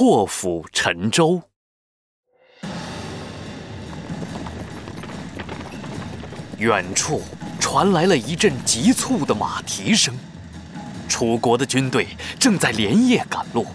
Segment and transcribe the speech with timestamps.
[0.00, 1.42] 破釜沉舟。
[6.56, 7.20] 远处
[7.60, 10.16] 传来了一阵急促的马蹄声，
[11.06, 12.06] 楚国的军队
[12.38, 13.66] 正在连夜赶路，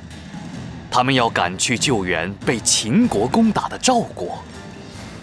[0.90, 4.44] 他们要赶去救援被秦国攻打的赵国。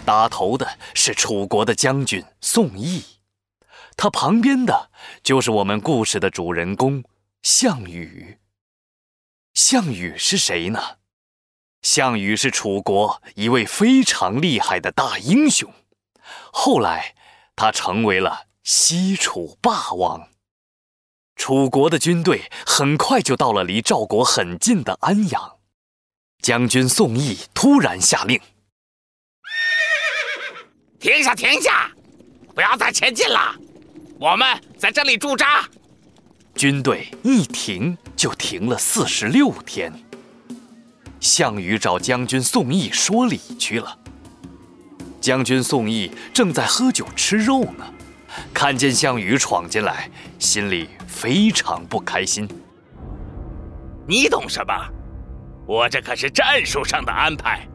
[0.04, 3.02] 打头的是楚国的将军宋义，
[3.96, 4.92] 他旁边的
[5.24, 7.02] 就是我们故事的主人公
[7.42, 8.38] 项羽。
[9.62, 10.96] 项羽是谁呢？
[11.82, 15.72] 项羽是楚国一位非常厉害的大英雄，
[16.52, 17.14] 后来
[17.54, 20.29] 他成为了西楚霸王。
[21.36, 25.58] 楚国的军队很快就到了离赵国很近的安阳，
[26.43, 28.40] 将军宋义突然下令。
[30.99, 31.36] 停下！
[31.36, 31.88] 停下！
[32.52, 33.55] 不要再前进了，
[34.19, 35.69] 我们在这里驻扎。
[36.62, 39.92] 军队一停就停了四十六天。
[41.19, 43.98] 项羽找将军宋义说理去了。
[45.20, 47.84] 将军宋义正在喝酒吃肉呢，
[48.55, 52.48] 看见项羽闯进来，心里非常不开心。
[54.06, 54.72] 你懂什么？
[55.66, 57.66] 我这可是战术上的安排，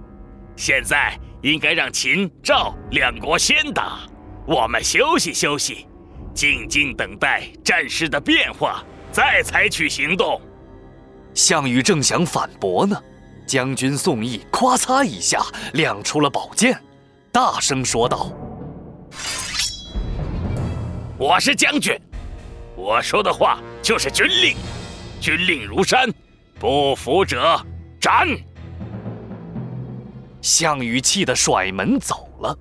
[0.56, 1.20] 现在。
[1.44, 4.00] 应该让秦、赵两国先打，
[4.48, 5.86] 我们休息休息，
[6.38, 10.40] 静静等待战事的变化，再采取行动。
[11.34, 12.96] 项羽正想反驳呢，
[13.48, 15.44] 将军宋义咵嚓一下
[15.74, 16.80] 亮出了宝剑，
[17.32, 18.32] 大声说道
[21.18, 22.00] ：“我是将军，
[22.76, 24.56] 我说的话就是军令，
[25.20, 26.08] 军令如山，
[26.60, 27.60] 不服者
[28.00, 28.28] 斩。”
[30.40, 32.56] 项羽气得甩门走了。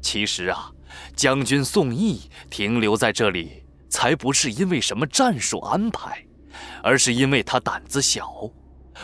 [0.00, 0.70] 其实啊，
[1.16, 6.24] 将军宋义停留在这里，才不是因为什么战术安排，
[6.82, 8.50] 而是因为他胆子小，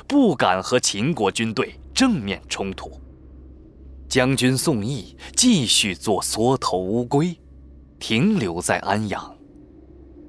[0.06, 3.00] 不敢和秦国军队正面冲突。
[4.08, 7.38] 将军宋义继续做缩头乌龟，
[7.98, 9.36] 停留在安阳。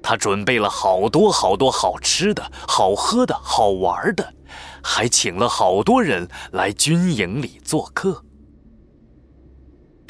[0.04, 4.34] 他准备了好多好多好吃的、好喝的、好玩的。
[4.84, 8.26] 还请了好多人来军营里做客。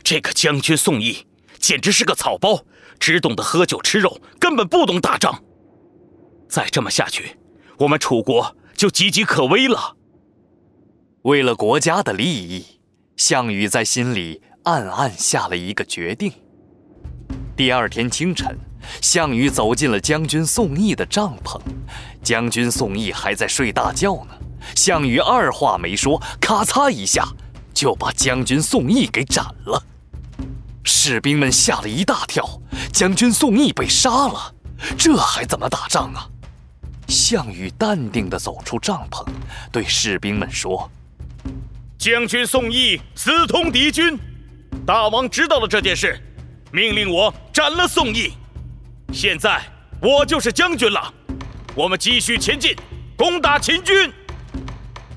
[0.02, 1.28] 这个将军宋义
[1.62, 2.66] 简直是个草包，
[3.00, 5.44] 只懂得喝酒吃肉，根本不懂打仗。
[6.50, 7.38] 再这么下去，
[7.78, 9.96] 我们楚国就岌岌可危了。
[11.22, 12.66] 为了国家的利益，
[13.16, 16.34] 项羽在心里暗暗下了一个决定。
[17.56, 18.58] 第二天清晨，
[19.02, 21.62] 项羽走进了将军宋义的帐篷，
[22.24, 24.34] 将军宋义还在睡大觉呢。
[24.76, 27.24] 项羽二话没说，咔嚓一下
[27.72, 29.84] 就把将军宋义给斩了。
[31.04, 32.48] 士兵们吓了一大跳，
[32.94, 34.54] 将军宋义被杀了，
[34.96, 36.30] 这还怎么打仗啊？
[37.08, 39.26] 项羽淡定地走出帐篷，
[39.72, 40.88] 对士兵们说
[41.98, 44.16] ：“将军宋义私通敌军，
[44.86, 46.22] 大王知道了这件事，
[46.72, 48.34] 命令我斩了宋义。
[49.12, 49.60] 现在
[50.04, 51.12] 我就是将军了，
[51.74, 52.76] 我们继续前进，
[53.18, 54.14] 攻打秦军。”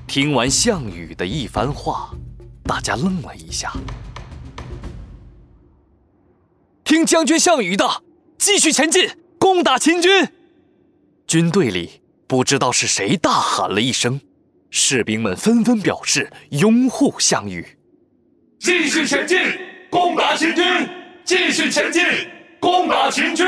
[0.09, 2.09] 听完项羽的一番话，
[2.63, 3.71] 大家愣了一下。
[7.05, 8.03] 将军项羽的，
[8.37, 10.27] 继续前进，攻打秦军。
[11.27, 14.19] 军队里不知道是谁大喊了一声，
[14.69, 17.65] 士兵们纷纷表示拥护项羽。
[18.59, 19.37] 继续前进，
[19.89, 20.63] 攻打秦军！
[21.23, 22.03] 继续前进，
[22.59, 23.45] 攻打秦军！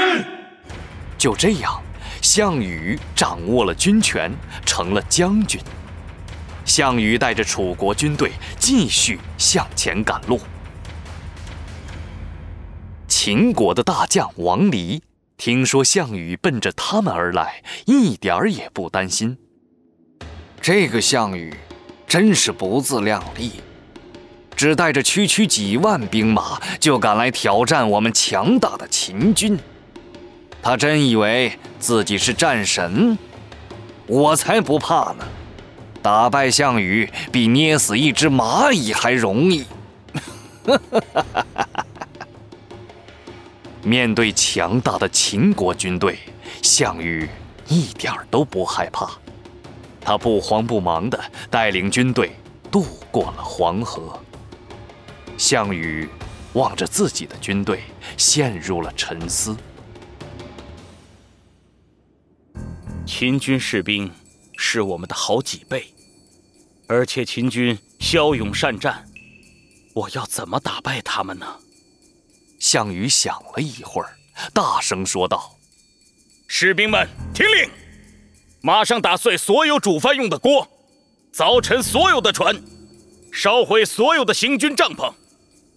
[1.18, 1.82] 就这样，
[2.22, 4.32] 项羽掌握了军权，
[4.66, 5.60] 成了将军。
[6.66, 10.40] 项羽带着楚国军队继续向前赶路。
[13.28, 15.02] 秦国的大将王离
[15.36, 19.38] 听说项羽奔着他们而来，一点儿也不担心。
[20.62, 21.54] 这个项羽
[22.08, 23.52] 真是不自量力，
[24.56, 29.60] 只带着区区几万兵马就敢来挑战我们强大的秦军。
[30.62, 33.18] 他真以为自己是战神？
[34.06, 35.28] 我才不怕呢！
[36.02, 39.66] 打败项羽比捏死一只蚂蚁还容易。
[40.66, 41.46] 哈哈哈哈
[43.88, 46.20] 面对强大的秦国军队，
[46.62, 47.26] 项羽
[47.70, 49.10] 一点都不害怕。
[50.02, 51.18] 他不慌不忙地
[51.50, 52.34] 带领军队
[52.70, 54.22] 渡过了黄河。
[55.38, 56.10] 项羽
[56.52, 57.82] 望着自己的军队，
[58.18, 59.56] 陷入了沉思。
[63.06, 64.12] 秦军士兵
[64.58, 65.88] 是我们的好几倍。
[66.88, 69.06] 而且秦军骁勇善战，
[69.94, 71.46] 我要怎么打败他们呢？
[72.60, 74.18] 项羽想了一会儿，
[74.54, 75.58] 大声说道
[76.48, 77.70] ：“士兵们，听令！
[78.62, 80.68] 马上打碎所有煮饭用的锅，
[81.34, 82.60] 凿沉所有的船，
[83.32, 85.14] 烧毁所有的行军帐篷，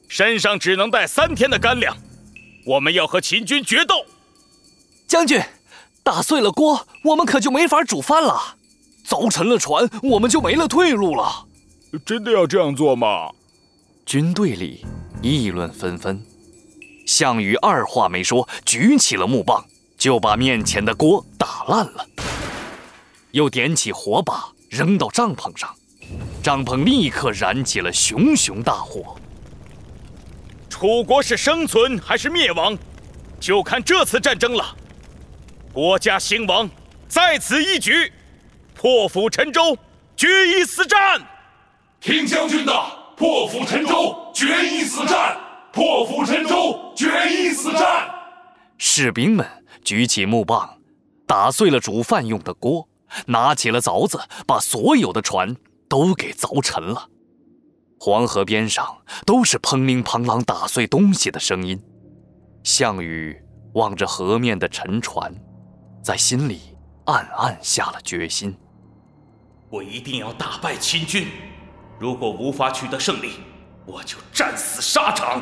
[0.09, 1.97] 身上只能带三天的干粮。
[2.65, 4.05] 我们要和秦军决斗。
[5.07, 5.41] 将军，
[6.03, 8.57] 打碎了锅，我们可就没法煮饭了；
[9.07, 11.47] 凿沉了船，我们就没了退路了。
[12.05, 13.31] 真的要这样做吗？
[14.07, 14.85] 军队里
[15.23, 16.21] 议论纷纷。
[17.11, 19.65] 项羽二话没说，举起了木棒，
[19.99, 22.07] 就把面前的锅打烂了，
[23.33, 25.75] 又点起火把扔到帐篷上，
[26.41, 29.17] 帐篷立刻燃起了熊熊大火。
[30.69, 32.79] 楚国是生存还是灭亡，
[33.41, 34.65] 就看这次战争了。
[35.73, 36.71] 国家兴亡
[37.09, 38.13] 在此一举，
[38.73, 39.77] 破釜沉舟，
[40.17, 41.21] 决一死战。
[42.01, 42.73] 听将军的，
[43.17, 45.37] 破釜沉舟，决一死战。
[45.73, 46.80] 破釜沉舟。
[49.01, 49.47] 士兵们
[49.83, 50.79] 举起木棒，
[51.27, 52.87] 打碎了煮饭用的锅，
[53.29, 55.57] 拿起了凿子，把所有的船
[55.89, 57.09] 都给凿沉了。
[57.99, 61.83] 黄河边上都是砰铃砰啷打碎东西的声音。
[62.63, 63.43] 项羽
[63.73, 65.35] 望着河面的沉船，
[66.03, 66.61] 在心里
[67.07, 68.55] 暗暗下了决心：
[69.71, 71.27] 我一定要打败秦军。
[71.99, 73.37] 如果无法取得胜利，
[73.87, 75.41] 我就战死沙场。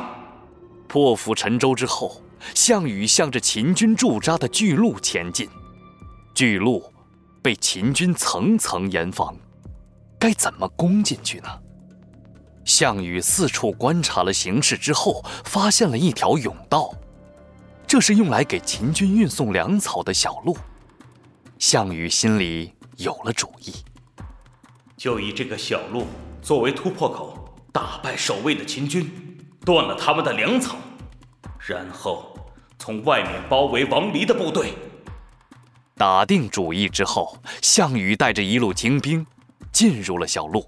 [0.87, 2.21] 破釜沉舟之后，
[2.53, 5.49] 项羽向着秦军驻扎的巨鹿前进。
[6.33, 6.93] 巨鹿
[7.41, 9.35] 被秦军层层严防，
[10.17, 11.47] 该怎么攻进去呢？
[12.65, 16.93] 项羽四处观察了形势之后，发现了一条甬道，
[17.87, 20.55] 这是用来给秦军运送粮草的小路。
[21.57, 23.73] 项羽心里有了主意，
[24.95, 26.05] 就以这个小路
[26.41, 29.11] 作为突破口，打败守卫的秦军。
[29.65, 30.77] 断了他们的粮草，
[31.59, 32.28] 然后
[32.89, 34.73] 从外面包围王离的部队。
[35.95, 39.23] 打定主意之后，项羽带着一路精兵
[39.71, 40.67] 进入了小路，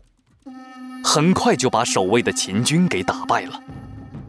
[1.04, 3.60] 很快就把守卫的秦军给打败了。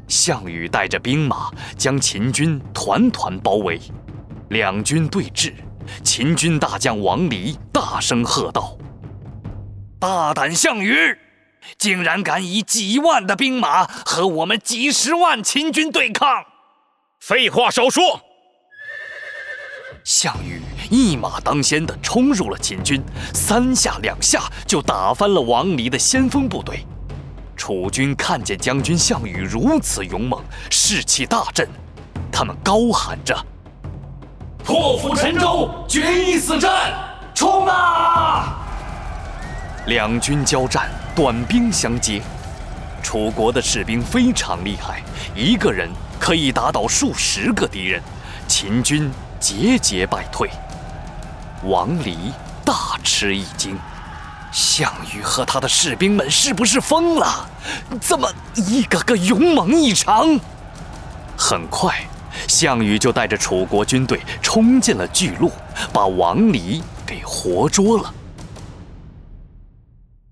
[0.09, 3.79] 项羽带着兵马将秦军团团包围，
[4.49, 5.53] 两军对峙。
[6.03, 8.75] 秦军大将王离大声喝道
[10.00, 10.97] ：“大胆项羽！”
[11.77, 16.47] 竟然敢以几万的兵马和我们几十万秦军对抗！
[17.23, 18.21] 废话少说！
[20.03, 20.61] 项羽
[20.91, 23.01] 一马当先的冲入了秦军，
[23.33, 26.85] 三下两下就打翻了王离的先锋部队。
[27.57, 31.69] 楚军看见将军项羽如此勇猛，士气大振，
[32.33, 33.39] 他们高喊着
[34.65, 36.93] ：“破釜沉舟，决一死战，
[37.37, 38.59] 冲啊！”
[39.87, 40.91] 两军交战。
[41.15, 42.23] 短兵相接，
[43.03, 45.03] 楚国的士兵非常厉害，
[45.35, 48.03] 一个人可以打倒数十个敌人，
[48.49, 50.49] 秦军节节败退。
[51.65, 52.33] 王离
[52.65, 53.77] 大吃一惊，
[54.51, 57.49] 项羽和他的士兵们是不是疯了？
[58.01, 60.39] 怎么一个个勇猛异常？
[61.37, 62.05] 很快，
[62.49, 65.51] 项羽就带着楚国军队冲进了巨鹿，
[65.93, 68.15] 把王离给活捉了。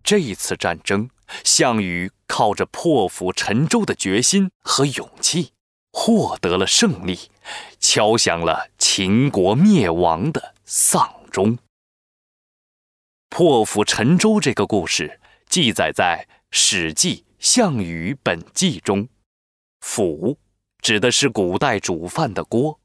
[0.02, 1.08] 这一次战争，
[1.44, 5.52] 项羽靠着破釜沉舟的决心和勇气，
[5.92, 7.30] 获得了胜利，
[7.78, 11.58] 敲响了秦国灭亡的丧钟。
[13.28, 19.08] 破釜沉舟这个故事记载在《史记·项羽本纪》中
[19.80, 20.38] ，“釜”
[20.82, 22.80] 指的是古代煮饭的锅。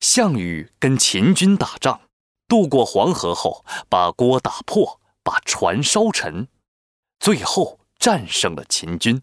[0.00, 2.00] 项羽跟秦军打仗，
[2.46, 5.00] 渡过黄河后，把锅打破。
[5.20, 6.48] 把船烧沉，
[7.20, 9.20] 最后战胜了秦军，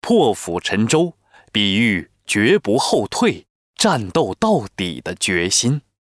[0.00, 1.14] 破釜沉舟，
[1.52, 5.82] 比喻绝不后退、战斗到底的决心。